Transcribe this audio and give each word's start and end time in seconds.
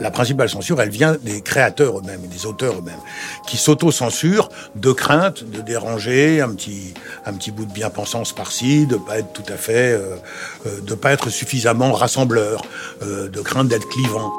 La 0.00 0.10
principale 0.10 0.48
censure, 0.48 0.80
elle 0.80 0.90
vient 0.90 1.16
des 1.22 1.40
créateurs 1.40 1.98
eux-mêmes, 1.98 2.22
des 2.26 2.46
auteurs 2.46 2.78
eux-mêmes, 2.78 3.00
qui 3.46 3.56
s'auto-censurent 3.56 4.48
de 4.74 4.92
crainte 4.92 5.44
de 5.44 5.60
déranger 5.60 6.40
un 6.40 6.52
petit, 6.54 6.94
bout 7.52 7.64
de 7.64 7.72
bien-pensance 7.72 8.32
par-ci, 8.32 8.86
de 8.86 8.96
pas 8.96 9.18
être 9.18 9.32
tout 9.32 9.52
à 9.52 9.56
fait, 9.56 9.92
euh, 9.92 10.16
euh, 10.66 10.96
pas 10.96 11.12
être 11.12 11.30
suffisamment 11.30 11.92
rassembleur, 11.92 12.62
euh, 13.02 13.28
de 13.28 13.40
crainte 13.40 13.68
d'être 13.68 13.88
clivant. 13.88 14.32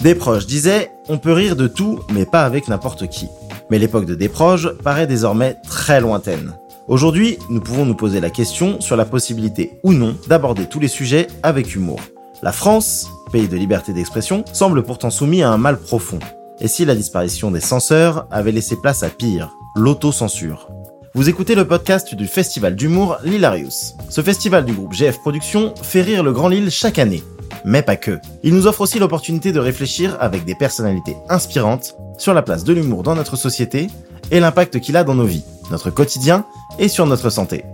Desproges 0.00 0.46
disait 0.46 0.90
On 1.08 1.18
peut 1.18 1.32
rire 1.32 1.56
de 1.56 1.66
tout, 1.66 2.00
mais 2.12 2.26
pas 2.26 2.44
avec 2.44 2.68
n'importe 2.68 3.08
qui. 3.08 3.28
Mais 3.70 3.78
l'époque 3.78 4.04
de 4.04 4.14
Desproges 4.14 4.72
paraît 4.82 5.06
désormais 5.06 5.56
très 5.68 6.00
lointaine. 6.00 6.54
Aujourd'hui, 6.86 7.38
nous 7.48 7.60
pouvons 7.60 7.86
nous 7.86 7.94
poser 7.94 8.20
la 8.20 8.28
question 8.28 8.80
sur 8.80 8.96
la 8.96 9.06
possibilité 9.06 9.80
ou 9.82 9.94
non 9.94 10.16
d'aborder 10.28 10.66
tous 10.66 10.80
les 10.80 10.88
sujets 10.88 11.28
avec 11.42 11.74
humour. 11.74 12.00
La 12.44 12.52
France, 12.52 13.08
pays 13.32 13.48
de 13.48 13.56
liberté 13.56 13.94
d'expression, 13.94 14.44
semble 14.52 14.82
pourtant 14.82 15.08
soumis 15.08 15.42
à 15.42 15.50
un 15.50 15.56
mal 15.56 15.78
profond. 15.78 16.18
Et 16.60 16.68
si 16.68 16.84
la 16.84 16.94
disparition 16.94 17.50
des 17.50 17.60
censeurs 17.60 18.26
avait 18.30 18.52
laissé 18.52 18.76
place 18.76 19.02
à 19.02 19.08
pire, 19.08 19.56
l'autocensure? 19.74 20.68
Vous 21.14 21.30
écoutez 21.30 21.54
le 21.54 21.66
podcast 21.66 22.14
du 22.14 22.26
festival 22.26 22.76
d'humour 22.76 23.16
L'Hilarius. 23.24 23.94
Ce 24.10 24.20
festival 24.20 24.66
du 24.66 24.74
groupe 24.74 24.92
GF 24.92 25.20
Productions 25.20 25.72
fait 25.80 26.02
rire 26.02 26.22
le 26.22 26.34
Grand 26.34 26.48
Lille 26.48 26.70
chaque 26.70 26.98
année. 26.98 27.22
Mais 27.64 27.80
pas 27.80 27.96
que. 27.96 28.20
Il 28.42 28.52
nous 28.52 28.66
offre 28.66 28.82
aussi 28.82 28.98
l'opportunité 28.98 29.50
de 29.50 29.58
réfléchir 29.58 30.14
avec 30.20 30.44
des 30.44 30.54
personnalités 30.54 31.16
inspirantes 31.30 31.96
sur 32.18 32.34
la 32.34 32.42
place 32.42 32.64
de 32.64 32.74
l'humour 32.74 33.04
dans 33.04 33.14
notre 33.14 33.36
société 33.36 33.86
et 34.30 34.40
l'impact 34.40 34.80
qu'il 34.80 34.98
a 34.98 35.04
dans 35.04 35.14
nos 35.14 35.24
vies, 35.24 35.44
notre 35.70 35.88
quotidien 35.88 36.44
et 36.78 36.88
sur 36.88 37.06
notre 37.06 37.30
santé. 37.30 37.64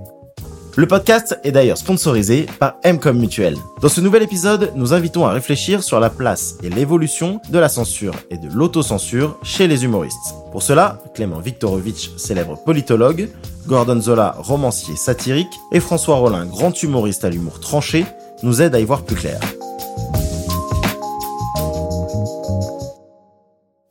Le 0.76 0.86
podcast 0.86 1.38
est 1.42 1.50
d'ailleurs 1.50 1.76
sponsorisé 1.76 2.46
par 2.60 2.76
Mcom 2.84 3.18
Mutuel. 3.18 3.56
Dans 3.82 3.88
ce 3.88 4.00
nouvel 4.00 4.22
épisode, 4.22 4.72
nous 4.76 4.94
invitons 4.94 5.26
à 5.26 5.32
réfléchir 5.32 5.82
sur 5.82 5.98
la 5.98 6.10
place 6.10 6.58
et 6.62 6.70
l'évolution 6.70 7.40
de 7.50 7.58
la 7.58 7.68
censure 7.68 8.14
et 8.30 8.38
de 8.38 8.48
l'autocensure 8.48 9.36
chez 9.42 9.66
les 9.66 9.84
humoristes. 9.84 10.34
Pour 10.52 10.62
cela, 10.62 11.02
Clément 11.14 11.40
Viktorovitch, 11.40 12.16
célèbre 12.16 12.56
politologue, 12.64 13.28
Gordon 13.66 14.00
Zola, 14.00 14.36
romancier 14.38 14.94
satirique, 14.94 15.58
et 15.72 15.80
François 15.80 16.16
Rollin, 16.16 16.46
grand 16.46 16.80
humoriste 16.82 17.24
à 17.24 17.30
l'humour 17.30 17.58
tranché, 17.58 18.06
nous 18.44 18.62
aident 18.62 18.76
à 18.76 18.80
y 18.80 18.84
voir 18.84 19.02
plus 19.02 19.16
clair. 19.16 19.40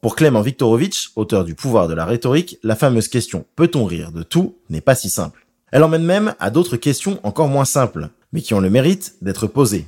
Pour 0.02 0.16
Clément 0.16 0.42
Viktorovitch, 0.42 1.12
auteur 1.18 1.44
du 1.44 1.56
pouvoir 1.56 1.90
de 1.90 1.94
la 1.94 2.06
rhétorique, 2.06 2.58
la 2.64 2.78
fameuse 2.78 3.10
question 3.10 3.46
peut-on 3.58 3.84
rire 3.84 4.14
de 4.14 4.24
tout? 4.24 4.56
n'est 4.70 4.82
pas 4.82 4.96
si 4.96 5.10
simple. 5.10 5.46
Elle 5.72 5.84
emmène 5.84 6.04
même 6.04 6.36
à 6.40 6.50
d'autres 6.50 6.78
questions 6.78 7.20
encore 7.24 7.48
moins 7.48 7.66
simples, 7.66 8.10
mais 8.32 8.42
qui 8.42 8.54
ont 8.54 8.60
le 8.60 8.70
mérite 8.70 9.16
d'être 9.22 9.48
posées. 9.48 9.86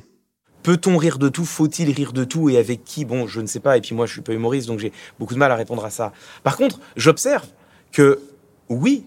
Peut-on 0.63 0.97
rire 0.97 1.17
de 1.17 1.27
tout? 1.27 1.45
Faut-il 1.45 1.91
rire 1.91 2.13
de 2.13 2.23
tout? 2.23 2.49
Et 2.49 2.57
avec 2.57 2.83
qui? 2.83 3.03
Bon, 3.03 3.25
je 3.27 3.41
ne 3.41 3.47
sais 3.47 3.59
pas. 3.59 3.77
Et 3.77 3.81
puis 3.81 3.95
moi, 3.95 4.05
je 4.05 4.13
suis 4.13 4.21
pas 4.21 4.33
humoriste, 4.33 4.67
donc 4.67 4.79
j'ai 4.79 4.91
beaucoup 5.19 5.33
de 5.33 5.39
mal 5.39 5.51
à 5.51 5.55
répondre 5.55 5.83
à 5.83 5.89
ça. 5.89 6.13
Par 6.43 6.55
contre, 6.55 6.79
j'observe 6.95 7.47
que 7.91 8.19
oui, 8.69 9.05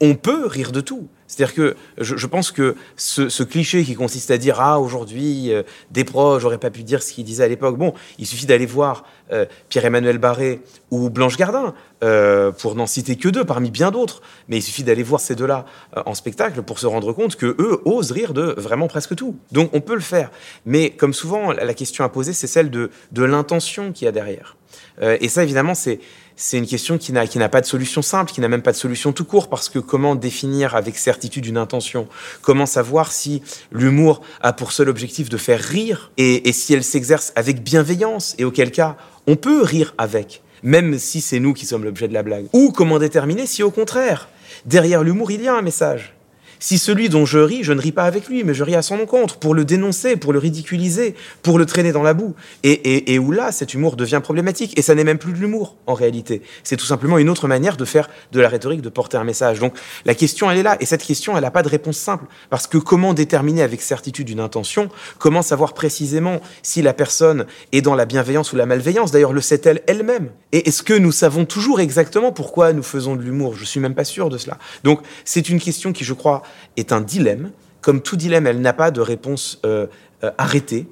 on 0.00 0.14
peut 0.14 0.46
rire 0.46 0.72
de 0.72 0.80
tout. 0.80 1.08
C'est-à-dire 1.28 1.54
que 1.54 1.76
je, 1.98 2.26
pense 2.26 2.50
que 2.50 2.74
ce, 2.96 3.42
cliché 3.42 3.84
qui 3.84 3.94
consiste 3.94 4.30
à 4.30 4.38
dire 4.38 4.60
ah 4.60 4.80
aujourd'hui 4.80 5.52
euh, 5.52 5.62
des 5.90 6.02
proches 6.02 6.40
j'aurais 6.40 6.56
pas 6.56 6.70
pu 6.70 6.82
dire 6.82 7.02
ce 7.02 7.12
qu'il 7.12 7.24
disait 7.24 7.44
à 7.44 7.48
l'époque. 7.48 7.76
Bon, 7.76 7.92
il 8.18 8.26
suffit 8.26 8.46
d'aller 8.46 8.64
voir 8.64 9.04
euh, 9.30 9.44
Pierre-Emmanuel 9.68 10.16
Barré 10.16 10.62
ou 10.90 11.10
Blanche 11.10 11.36
Gardin 11.36 11.74
euh, 12.02 12.50
pour 12.50 12.74
n'en 12.74 12.86
citer 12.86 13.16
que 13.16 13.28
deux 13.28 13.44
parmi 13.44 13.70
bien 13.70 13.90
d'autres. 13.90 14.22
Mais 14.48 14.56
il 14.56 14.62
suffit 14.62 14.84
d'aller 14.84 15.02
voir 15.02 15.20
ces 15.20 15.34
deux-là 15.34 15.66
en 16.06 16.14
spectacle 16.14 16.62
pour 16.62 16.78
se 16.78 16.86
rendre 16.86 17.12
compte 17.12 17.36
que 17.36 17.54
eux 17.58 17.82
osent 17.84 18.10
rire 18.10 18.32
de 18.32 18.54
vraiment 18.56 18.88
presque 18.88 19.14
tout. 19.14 19.36
Donc 19.52 19.68
on 19.74 19.82
peut 19.82 19.94
le 19.94 20.00
faire. 20.00 20.30
Mais 20.64 20.90
comme 20.90 21.12
souvent 21.12 21.52
la 21.52 21.74
question 21.74 22.04
à 22.04 22.08
poser 22.08 22.32
c'est 22.32 22.46
celle 22.46 22.70
de, 22.70 22.90
de 23.12 23.22
l'intention 23.22 23.92
qu'il 23.92 24.06
y 24.06 24.08
a 24.08 24.12
derrière. 24.12 24.56
et 25.02 25.28
ça 25.28 25.42
évidemment 25.42 25.74
c'est 25.74 26.00
c'est 26.40 26.56
une 26.56 26.66
question 26.66 26.98
qui 26.98 27.12
n'a, 27.12 27.48
pas 27.48 27.60
de 27.60 27.66
solution 27.66 28.00
simple, 28.00 28.32
qui 28.32 28.40
n'a 28.40 28.48
même 28.48 28.62
pas 28.62 28.70
de 28.70 28.76
solution 28.76 29.12
tout 29.12 29.24
court, 29.24 29.48
parce 29.48 29.68
que 29.68 29.80
comment 29.80 30.14
définir 30.14 30.76
avec 30.76 30.96
certitude 30.96 31.44
une 31.46 31.58
intention? 31.58 32.06
Comment 32.42 32.64
savoir 32.64 33.10
si 33.10 33.42
l'humour 33.72 34.22
a 34.40 34.52
pour 34.52 34.70
seul 34.70 34.88
objectif 34.88 35.28
de 35.28 35.36
faire 35.36 35.60
rire 35.60 36.12
et, 36.16 36.48
et 36.48 36.52
si 36.52 36.72
elle 36.74 36.84
s'exerce 36.84 37.32
avec 37.34 37.64
bienveillance? 37.64 38.36
Et 38.38 38.44
auquel 38.44 38.70
cas 38.70 38.96
on 39.26 39.34
peut 39.34 39.62
rire 39.62 39.94
avec, 39.98 40.42
même 40.62 40.96
si 40.98 41.20
c'est 41.20 41.40
nous 41.40 41.54
qui 41.54 41.66
sommes 41.66 41.82
l'objet 41.82 42.06
de 42.06 42.14
la 42.14 42.22
blague. 42.22 42.46
Ou 42.52 42.70
comment 42.70 43.00
déterminer 43.00 43.46
si 43.46 43.64
au 43.64 43.72
contraire, 43.72 44.28
derrière 44.64 45.02
l'humour, 45.02 45.32
il 45.32 45.42
y 45.42 45.48
a 45.48 45.56
un 45.56 45.62
message? 45.62 46.17
Si 46.58 46.78
celui 46.78 47.08
dont 47.08 47.24
je 47.24 47.38
ris, 47.38 47.62
je 47.62 47.72
ne 47.72 47.80
ris 47.80 47.92
pas 47.92 48.04
avec 48.04 48.28
lui, 48.28 48.44
mais 48.44 48.54
je 48.54 48.64
ris 48.64 48.74
à 48.74 48.82
son 48.82 48.98
encontre, 49.00 49.38
pour 49.38 49.54
le 49.54 49.64
dénoncer, 49.64 50.16
pour 50.16 50.32
le 50.32 50.38
ridiculiser, 50.38 51.14
pour 51.42 51.58
le 51.58 51.66
traîner 51.66 51.92
dans 51.92 52.02
la 52.02 52.14
boue. 52.14 52.34
Et, 52.62 53.12
et, 53.14 53.18
où 53.18 53.30
là, 53.30 53.52
cet 53.52 53.74
humour 53.74 53.96
devient 53.96 54.20
problématique. 54.22 54.78
Et 54.78 54.82
ça 54.82 54.94
n'est 54.94 55.04
même 55.04 55.18
plus 55.18 55.32
de 55.32 55.38
l'humour, 55.38 55.76
en 55.86 55.94
réalité. 55.94 56.42
C'est 56.64 56.76
tout 56.76 56.86
simplement 56.86 57.18
une 57.18 57.28
autre 57.28 57.48
manière 57.48 57.76
de 57.76 57.84
faire 57.84 58.08
de 58.32 58.40
la 58.40 58.48
rhétorique, 58.48 58.80
de 58.80 58.88
porter 58.88 59.16
un 59.16 59.24
message. 59.24 59.58
Donc 59.58 59.74
la 60.04 60.14
question, 60.14 60.50
elle 60.50 60.58
est 60.58 60.62
là. 60.62 60.76
Et 60.80 60.86
cette 60.86 61.02
question, 61.02 61.36
elle 61.36 61.42
n'a 61.42 61.50
pas 61.50 61.62
de 61.62 61.68
réponse 61.68 61.96
simple. 61.96 62.24
Parce 62.50 62.66
que 62.66 62.78
comment 62.78 63.14
déterminer 63.14 63.62
avec 63.62 63.80
certitude 63.80 64.28
une 64.28 64.40
intention? 64.40 64.88
Comment 65.18 65.42
savoir 65.42 65.74
précisément 65.74 66.40
si 66.62 66.82
la 66.82 66.92
personne 66.92 67.46
est 67.72 67.82
dans 67.82 67.94
la 67.94 68.04
bienveillance 68.04 68.52
ou 68.52 68.56
la 68.56 68.66
malveillance? 68.66 69.10
D'ailleurs, 69.10 69.32
le 69.32 69.40
sait-elle 69.40 69.82
elle-même? 69.86 70.30
Et 70.52 70.68
est-ce 70.68 70.82
que 70.82 70.94
nous 70.94 71.12
savons 71.12 71.44
toujours 71.44 71.80
exactement 71.80 72.32
pourquoi 72.32 72.72
nous 72.72 72.82
faisons 72.82 73.16
de 73.16 73.22
l'humour? 73.22 73.54
Je 73.54 73.64
suis 73.64 73.80
même 73.80 73.94
pas 73.94 74.04
sûr 74.04 74.30
de 74.30 74.38
cela. 74.38 74.58
Donc 74.84 75.00
c'est 75.24 75.48
une 75.48 75.60
question 75.60 75.92
qui, 75.92 76.04
je 76.04 76.14
crois, 76.14 76.42
est 76.76 76.92
un 76.92 77.00
dilemme. 77.00 77.50
Comme 77.80 78.02
tout 78.02 78.16
dilemme, 78.16 78.46
elle 78.46 78.60
n'a 78.60 78.72
pas 78.72 78.90
de 78.90 79.00
réponse 79.00 79.60
euh, 79.64 79.86
euh, 80.24 80.30
arrêtée. 80.38 80.86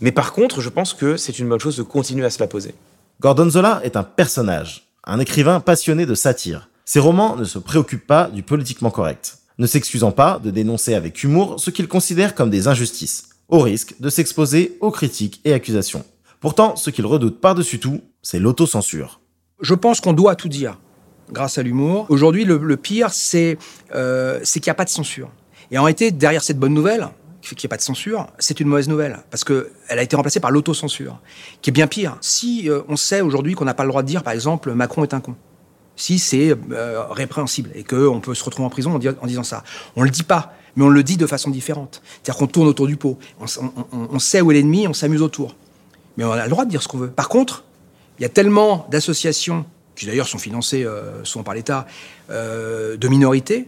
Mais 0.00 0.12
par 0.12 0.32
contre, 0.32 0.60
je 0.60 0.68
pense 0.68 0.94
que 0.94 1.16
c'est 1.16 1.38
une 1.38 1.48
bonne 1.48 1.60
chose 1.60 1.76
de 1.76 1.82
continuer 1.82 2.24
à 2.24 2.30
se 2.30 2.38
la 2.38 2.46
poser. 2.46 2.74
Gordon 3.20 3.50
Zola 3.50 3.80
est 3.82 3.96
un 3.96 4.04
personnage, 4.04 4.88
un 5.04 5.18
écrivain 5.18 5.60
passionné 5.60 6.06
de 6.06 6.14
satire. 6.14 6.68
Ses 6.84 7.00
romans 7.00 7.36
ne 7.36 7.44
se 7.44 7.58
préoccupent 7.58 8.06
pas 8.06 8.28
du 8.28 8.42
politiquement 8.42 8.90
correct, 8.90 9.38
ne 9.58 9.66
s'excusant 9.66 10.12
pas 10.12 10.40
de 10.42 10.50
dénoncer 10.50 10.94
avec 10.94 11.22
humour 11.24 11.58
ce 11.58 11.70
qu'il 11.70 11.88
considère 11.88 12.34
comme 12.34 12.50
des 12.50 12.68
injustices, 12.68 13.30
au 13.48 13.58
risque 13.58 13.94
de 13.98 14.08
s'exposer 14.08 14.78
aux 14.80 14.92
critiques 14.92 15.40
et 15.44 15.52
accusations. 15.52 16.04
Pourtant, 16.40 16.76
ce 16.76 16.90
qu'il 16.90 17.04
redoute 17.04 17.40
par-dessus 17.40 17.80
tout, 17.80 18.00
c'est 18.22 18.38
l'autocensure. 18.38 19.20
Je 19.60 19.74
pense 19.74 20.00
qu'on 20.00 20.12
doit 20.12 20.36
tout 20.36 20.48
dire 20.48 20.78
grâce 21.32 21.58
à 21.58 21.62
l'humour. 21.62 22.06
Aujourd'hui, 22.08 22.44
le, 22.44 22.76
pire, 22.76 23.10
euh, 23.94 24.40
c'est 24.42 24.60
qu'il 24.60 24.68
n'y 24.68 24.72
a 24.72 24.74
pas 24.74 24.84
de 24.84 24.90
censure. 24.90 25.30
Et 25.70 25.78
en 25.78 25.82
réalité, 25.82 26.10
derrière 26.10 26.42
cette 26.42 26.58
bonne 26.58 26.74
nouvelle, 26.74 27.08
qu'il 27.54 27.66
n'y 27.66 27.70
a 27.70 27.74
pas 27.74 27.76
de 27.76 27.82
censure, 27.82 28.26
c'est 28.38 28.60
une 28.60 28.68
mauvaise 28.68 28.88
nouvelle, 28.88 29.20
parce 29.30 29.44
qu'elle 29.44 29.68
a 29.88 30.02
été 30.02 30.16
remplacée 30.16 30.40
par 30.40 30.50
l'autocensure, 30.50 31.18
qui 31.62 31.70
est 31.70 31.72
bien 31.72 31.86
pire. 31.86 32.16
Si 32.20 32.68
euh, 32.68 32.82
on 32.88 32.96
sait 32.96 33.20
aujourd'hui 33.20 33.54
qu'on 33.54 33.64
n'a 33.64 33.74
pas 33.74 33.84
le 33.84 33.90
droit 33.90 34.02
de 34.02 34.08
dire, 34.08 34.22
par 34.22 34.32
exemple, 34.32 34.72
Macron 34.72 35.02
est 35.02 35.14
un 35.14 35.20
con, 35.20 35.34
si 35.96 36.18
c'est 36.18 36.54
euh, 36.72 37.04
répréhensible, 37.10 37.70
et 37.74 37.84
qu'on 37.84 38.20
peut 38.20 38.34
se 38.34 38.44
retrouver 38.44 38.66
en 38.66 38.70
prison 38.70 38.94
en, 38.94 39.26
disant 39.26 39.42
ça, 39.42 39.64
on 39.96 40.00
ne 40.00 40.06
le 40.06 40.10
dit 40.10 40.22
pas, 40.22 40.52
mais 40.76 40.84
on 40.84 40.88
le 40.88 41.02
dit 41.02 41.16
de 41.16 41.26
façon 41.26 41.50
différente. 41.50 42.02
C'est-à-dire 42.22 42.38
qu'on 42.38 42.46
tourne 42.46 42.68
autour 42.68 42.86
du 42.86 42.96
pot. 42.96 43.18
On 43.40 44.18
sait 44.18 44.40
où 44.40 44.50
est 44.52 44.54
l'ennemi, 44.54 44.86
on 44.86 44.92
s'amuse 44.92 45.22
autour. 45.22 45.56
Mais 46.16 46.24
on 46.24 46.32
a 46.32 46.44
le 46.44 46.50
droit 46.50 46.64
de 46.64 46.70
dire 46.70 46.82
ce 46.82 46.88
qu'on 46.88 46.98
veut. 46.98 47.08
Par 47.08 47.28
contre, 47.28 47.64
il 48.18 48.22
y 48.22 48.24
a 48.24 48.28
tellement 48.28 48.86
d'associations 48.90 49.64
qui 49.98 50.06
d'ailleurs 50.06 50.28
sont 50.28 50.38
financés 50.38 50.84
euh, 50.84 51.24
souvent 51.24 51.42
par 51.42 51.54
l'État, 51.54 51.86
euh, 52.30 52.96
de 52.96 53.08
minorités, 53.08 53.66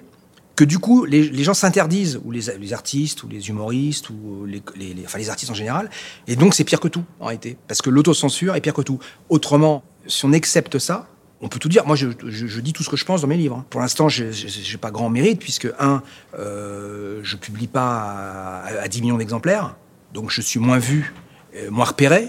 que 0.55 0.65
du 0.65 0.79
coup, 0.79 1.07
les, 1.07 1.43
gens 1.43 1.55
s'interdisent, 1.55 2.21
ou 2.23 2.31
les, 2.31 2.73
artistes, 2.75 3.23
ou 3.23 3.29
les 3.29 3.49
humoristes, 3.49 4.11
ou 4.11 4.45
les, 4.45 4.63
enfin, 5.07 5.19
les 5.19 5.31
artistes 5.31 5.51
en 5.51 5.55
général, 5.55 5.89
et 6.29 6.37
donc 6.37 6.55
c'est 6.55 6.65
pire 6.65 6.81
que 6.81 6.89
tout, 6.89 7.03
en 7.19 7.27
réalité, 7.27 7.57
parce 7.67 7.81
que 7.81 7.89
l'autocensure 7.89 8.55
est 8.55 8.61
pire 8.61 8.75
que 8.75 8.83
tout. 8.83 8.99
Autrement, 9.31 9.83
si 10.07 10.27
on 10.27 10.33
accepte 10.35 10.79
ça, 10.79 11.09
on 11.41 11.49
peut 11.49 11.59
tout 11.59 11.71
dire. 11.71 11.87
Moi, 11.87 11.97
je, 11.97 12.61
dis 12.61 12.75
tout 12.75 12.83
ce 12.83 12.91
que 12.91 12.97
je 12.99 13.07
pense 13.07 13.23
dans 13.23 13.27
mes 13.27 13.39
livres. 13.39 13.57
Hein. 13.57 13.67
Pour 13.71 13.81
l'instant, 13.81 14.11
je 14.11 14.25
n'ai 14.25 14.79
pas 14.79 14.91
grand 14.91 15.09
mérite, 15.09 15.41
puisque, 15.41 15.69
un, 15.79 16.03
euh, 16.39 17.21
je 17.23 17.37
publie 17.37 17.67
pas 17.67 18.63
à, 18.67 18.87
10 18.87 19.01
millions 19.01 19.17
d'exemplaires, 19.17 19.77
donc 20.13 20.31
je 20.31 20.43
suis 20.43 20.61
moins 20.61 20.79
vu, 20.79 21.15
euh, 21.57 21.71
moins 21.71 21.87
repéré, 21.87 22.29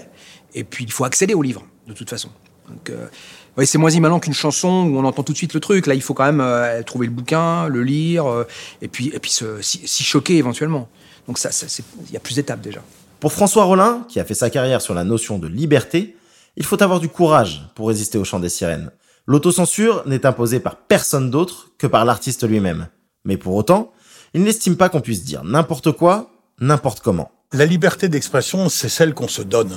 et 0.54 0.64
puis 0.64 0.84
il 0.84 0.92
faut 0.92 1.04
accéder 1.04 1.34
aux 1.34 1.42
livres, 1.42 1.66
de 1.86 1.92
toute 1.92 2.08
façon. 2.08 2.30
Donc, 2.66 2.90
oui, 3.56 3.66
c'est 3.66 3.78
moins 3.78 3.90
immanent 3.90 4.18
qu'une 4.18 4.32
chanson 4.32 4.88
où 4.88 4.98
on 4.98 5.04
entend 5.04 5.22
tout 5.22 5.32
de 5.32 5.36
suite 5.36 5.52
le 5.52 5.60
truc. 5.60 5.86
Là, 5.86 5.94
il 5.94 6.02
faut 6.02 6.14
quand 6.14 6.24
même 6.24 6.40
euh, 6.40 6.82
trouver 6.82 7.06
le 7.06 7.12
bouquin, 7.12 7.68
le 7.68 7.82
lire, 7.82 8.26
euh, 8.26 8.46
et 8.80 8.88
puis, 8.88 9.10
et 9.14 9.18
puis 9.18 9.30
s'y 9.60 10.04
choquer 10.04 10.38
éventuellement. 10.38 10.88
Donc 11.26 11.38
ça, 11.38 11.50
il 12.08 12.12
y 12.12 12.16
a 12.16 12.20
plus 12.20 12.36
d'étapes 12.36 12.62
déjà. 12.62 12.80
Pour 13.20 13.32
François 13.32 13.64
Rollin, 13.64 14.04
qui 14.08 14.18
a 14.20 14.24
fait 14.24 14.34
sa 14.34 14.50
carrière 14.50 14.80
sur 14.80 14.94
la 14.94 15.04
notion 15.04 15.38
de 15.38 15.46
liberté, 15.46 16.16
il 16.56 16.64
faut 16.64 16.82
avoir 16.82 16.98
du 16.98 17.08
courage 17.08 17.68
pour 17.74 17.88
résister 17.88 18.18
au 18.18 18.24
chant 18.24 18.40
des 18.40 18.48
sirènes. 18.48 18.90
L'autocensure 19.26 20.02
n'est 20.06 20.26
imposée 20.26 20.58
par 20.58 20.76
personne 20.76 21.30
d'autre 21.30 21.70
que 21.78 21.86
par 21.86 22.04
l'artiste 22.04 22.48
lui-même. 22.48 22.88
Mais 23.24 23.36
pour 23.36 23.54
autant, 23.54 23.92
il 24.34 24.42
n'estime 24.42 24.76
pas 24.76 24.88
qu'on 24.88 25.00
puisse 25.00 25.24
dire 25.24 25.44
n'importe 25.44 25.92
quoi, 25.92 26.30
n'importe 26.58 27.00
comment. 27.00 27.30
La 27.52 27.66
liberté 27.66 28.08
d'expression, 28.08 28.68
c'est 28.68 28.88
celle 28.88 29.14
qu'on 29.14 29.28
se 29.28 29.42
donne. 29.42 29.76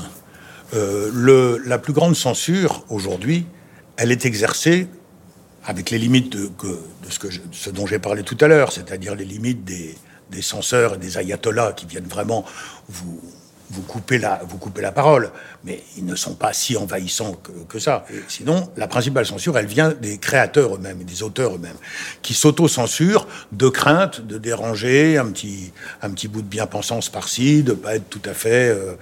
Euh, 0.74 1.12
le, 1.13 1.62
la 1.66 1.78
plus 1.78 1.94
grande 1.94 2.16
censure 2.16 2.83
aujourd'hui, 2.89 3.45
elle 3.97 4.12
est 4.12 4.25
exercée 4.25 4.88
avec 5.63 5.89
les 5.89 5.97
limites 5.97 6.31
de, 6.31 6.50
ce, 7.51 7.69
dont 7.69 7.88
j'ai 7.88 8.00
parlé 8.00 8.24
tout 8.24 8.38
à 8.42 8.47
l'heure, 8.47 8.71
c'est-à-dire 8.71 9.15
les 9.15 9.25
limites 9.25 9.63
des, 9.63 9.95
censeurs 10.42 10.95
et 10.95 10.97
des 10.97 11.18
ayatollahs 11.18 11.74
qui 11.74 11.86
viennent 11.86 12.07
vraiment 12.07 12.45
vous, 12.89 13.21
vous 13.71 13.81
coupez 13.81 14.17
la, 14.17 14.41
vous 14.47 14.57
coupez 14.57 14.81
la 14.81 14.91
parole, 14.91 15.31
mais 15.63 15.83
ils 15.97 16.06
ne 16.06 16.15
sont 16.15 16.35
pas 16.35 16.53
si 16.53 16.77
envahissants 16.77 17.33
que, 17.33 17.51
que 17.67 17.79
ça. 17.79 18.06
Et 18.13 18.21
sinon, 18.27 18.69
la 18.77 18.88
principale 18.88 19.25
censure, 19.25 19.57
elle 19.57 19.65
vient 19.65 19.89
des 19.89 20.17
créateurs 20.17 20.75
eux-mêmes, 20.75 21.03
des 21.03 21.23
auteurs 21.23 21.56
eux-mêmes, 21.56 21.77
qui 22.21 22.33
s'auto-censurent 22.33 23.27
de 23.51 23.69
crainte 23.69 24.21
de 24.21 24.38
déranger 24.38 25.17
un 25.17 25.27
petit, 25.31 25.71
un 26.01 26.12
petit 26.12 26.27
bout 26.27 26.41
de 26.41 26.47
bien-pensance 26.47 27.09
par-ci, 27.09 27.63
de 27.63 27.73
pas 27.73 27.95
être 27.95 28.09
tout 28.09 28.21
à 28.25 28.33
fait, 28.33 28.69
euh, 28.69 28.94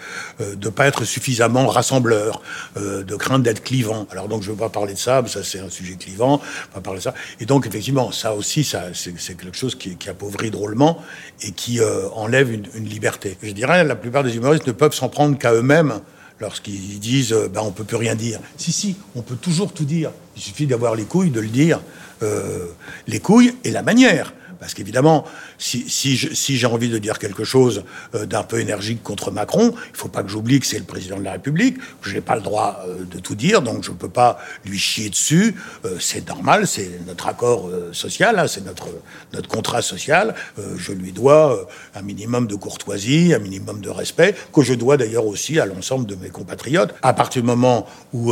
euh, 0.42 0.56
de 0.56 0.69
pas 0.69 0.88
être 0.88 1.04
suffisamment 1.04 1.68
rassembleur, 1.68 2.42
euh, 2.77 3.04
de 3.04 3.16
crainte 3.16 3.44
d'être 3.44 3.63
clivant. 3.63 4.07
Alors 4.12 4.27
donc, 4.27 4.44
je 4.44 4.50
ne 4.50 4.54
veux 4.54 4.59
pas 4.59 4.69
parler 4.69 4.94
de 4.94 5.00
ça, 5.00 5.21
mais 5.21 5.30
ça 5.30 5.44
c'est 5.44 5.59
un 5.59 5.69
sujet 5.69 5.95
clivant, 5.95 6.42
pas 6.74 6.81
parler 6.81 7.00
de 7.00 7.04
ça. 7.04 7.13
Et 7.39 7.45
donc, 7.45 7.68
effectivement, 7.68 8.12
ça 8.12 8.33
aussi, 8.33 8.63
ça, 8.63 8.86
c'est, 8.94 9.19
c'est 9.19 9.36
quelque 9.36 9.57
chose 9.57 9.75
qui, 9.75 9.98
qui 9.98 10.09
appauvrit 10.09 10.51
drôlement 10.51 11.01
et 11.42 11.51
qui 11.51 11.80
euh, 11.80 12.07
enlève 12.16 12.51
une, 12.51 12.68
une 12.75 12.86
liberté. 12.86 13.38
Je 13.42 13.51
dirais, 13.51 13.83
la 13.83 13.95
plupart 13.95 14.24
des 14.24 14.36
ne 14.66 14.72
peuvent 14.72 14.94
s'en 14.94 15.10
prendre 15.10 15.38
qu'à 15.38 15.54
eux-mêmes 15.54 16.00
lorsqu'ils 16.40 17.00
disent 17.00 17.34
euh, 17.34 17.48
ben, 17.48 17.62
on 17.64 17.72
peut 17.72 17.84
plus 17.84 17.98
rien 17.98 18.16
dire. 18.16 18.40
Si, 18.58 18.72
si, 18.72 18.96
on 19.16 19.22
peut 19.22 19.36
toujours 19.36 19.74
tout 19.74 19.86
dire. 19.86 20.12
Il 20.36 20.42
suffit 20.42 20.68
d'avoir 20.68 20.96
les 20.96 21.04
couilles, 21.04 21.30
de 21.30 21.40
le 21.40 21.48
dire. 21.48 21.80
Euh, 22.22 22.68
les 23.08 23.20
couilles 23.20 23.54
et 23.64 23.72
la 23.72 23.82
manière. 23.82 24.34
Parce 24.63 24.75
qu'évidemment, 24.75 25.25
si, 25.57 26.15
j'ai 26.15 26.68
envie 26.68 26.88
de 26.88 26.98
dire 26.98 27.19
quelque 27.19 27.44
chose 27.44 27.83
euh, 28.15 28.25
d'un 28.25 28.44
peu 28.44 28.62
énergique 28.62 29.04
contre 29.04 29.30
Macron, 29.30 29.74
il 29.92 29.98
faut 29.98 30.07
pas 30.07 30.24
que 30.24 30.30
j'oublie 30.30 30.62
que 30.62 30.65
c'est 30.65 30.80
le 30.80 30.86
président 30.86 31.18
de 31.18 31.24
la 31.25 31.33
République, 31.33 31.80
que 32.01 32.10
je 32.10 32.15
n'ai 32.15 32.21
pas 32.21 32.38
le 32.38 32.42
droit 32.42 32.80
euh, 32.88 33.04
de 33.04 33.19
tout 33.19 33.36
dire, 33.36 33.62
donc 33.62 33.83
je 33.83 33.92
ne 33.92 33.98
peux 33.98 34.07
pas 34.07 34.39
lui 34.63 34.80
chier 34.80 35.10
dessus. 35.10 35.56
Euh, 35.83 35.98
c'est 36.00 36.25
normal, 36.30 36.65
c'est 36.65 36.89
notre 37.06 37.27
accord 37.27 37.69
social, 37.92 38.39
hein, 38.39 38.48
c'est 38.48 38.65
notre, 38.65 38.88
notre 39.33 39.50
contrat 39.50 39.81
social. 39.81 40.33
Je 40.77 40.94
lui 40.94 41.12
dois 41.12 41.68
un 41.94 42.01
minimum 42.01 42.48
de 42.48 42.56
courtoisie, 42.56 43.33
un 43.33 43.39
minimum 43.39 43.81
de 43.81 43.89
respect, 43.89 44.33
que 44.54 44.62
je 44.62 44.74
dois 44.74 44.95
d'ailleurs 44.95 45.27
aussi 45.27 45.59
à 45.59 45.66
l'ensemble 45.66 46.06
de 46.06 46.16
mes 46.16 46.30
compatriotes. 46.30 46.95
À 47.01 47.12
partir 47.12 47.42
du 47.42 47.48
moment 47.48 47.86
où 48.13 48.31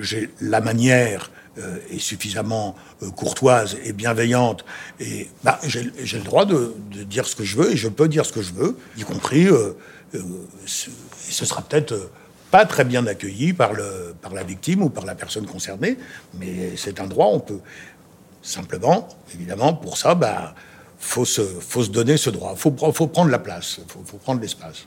j'ai 0.00 0.30
la 0.40 0.60
manière 0.60 1.30
euh, 1.58 1.78
est 1.90 1.98
suffisamment 1.98 2.74
euh, 3.02 3.10
courtoise 3.10 3.76
et 3.84 3.92
bienveillante, 3.92 4.64
et 4.98 5.28
bah, 5.42 5.60
j'ai 5.62 5.82
le 6.18 6.24
droit 6.24 6.44
de, 6.44 6.74
dire 7.04 7.26
ce 7.26 7.36
que 7.36 7.44
je 7.44 7.56
veux, 7.56 7.72
et 7.72 7.76
je 7.76 7.88
peux 7.88 8.08
dire 8.08 8.26
ce 8.26 8.32
que 8.32 8.42
je 8.42 8.52
veux, 8.52 8.76
y 8.96 9.02
compris, 9.02 9.46
euh, 9.46 9.76
ce, 10.66 10.90
ce 11.30 11.44
sera 11.44 11.62
peut-être 11.62 12.10
pas 12.50 12.66
très 12.66 12.84
bien 12.84 13.06
accueilli 13.06 13.52
par, 13.52 13.72
le, 13.72 14.14
par 14.20 14.34
la 14.34 14.42
victime 14.42 14.82
ou 14.82 14.90
par 14.90 15.04
la 15.04 15.14
personne 15.14 15.46
concernée, 15.46 15.96
mais 16.34 16.76
c'est 16.76 17.00
un 17.00 17.06
droit, 17.06 17.26
on 17.26 17.40
peut 17.40 17.60
simplement, 18.42 19.08
évidemment, 19.34 19.74
pour 19.74 19.96
ça, 19.96 20.14
bah, 20.14 20.54
faut 20.98 21.24
se, 21.24 21.42
faut 21.42 21.84
se 21.84 21.90
donner 21.90 22.16
ce 22.16 22.30
droit, 22.30 22.54
faut, 22.56 22.74
faut 22.92 23.06
prendre 23.06 23.30
la 23.30 23.38
place, 23.38 23.80
faut, 23.88 24.02
faut 24.04 24.18
prendre 24.18 24.40
l'espace. 24.40 24.86